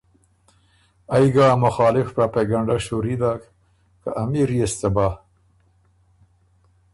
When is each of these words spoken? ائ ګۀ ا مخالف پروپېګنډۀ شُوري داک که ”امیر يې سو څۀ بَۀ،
ائ 1.15 1.25
ګۀ 1.33 1.45
ا 1.53 1.55
مخالف 1.65 2.07
پروپېګنډۀ 2.15 2.77
شُوري 2.85 3.15
داک 3.21 3.41
که 4.01 4.09
”امیر 4.23 4.49
يې 4.57 4.67
سو 4.71 4.75
څۀ 4.79 4.89
بَۀ، 4.95 5.07